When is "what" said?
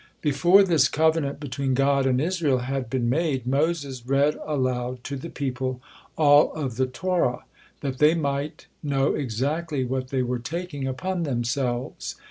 9.85-10.07